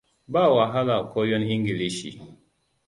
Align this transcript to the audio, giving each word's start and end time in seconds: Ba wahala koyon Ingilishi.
Ba 0.33 0.43
wahala 0.55 0.95
koyon 1.11 1.43
Ingilishi. 1.55 2.09